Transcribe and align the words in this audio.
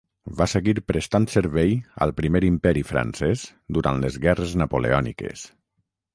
Va 0.37 0.45
seguir 0.51 0.73
prestant 0.91 1.27
servei 1.33 1.75
al 2.05 2.13
Primer 2.21 2.41
Imperi 2.47 2.83
francès 2.93 3.45
durant 3.79 4.03
les 4.07 4.19
Guerres 4.27 4.59
napoleòniques. 4.65 5.47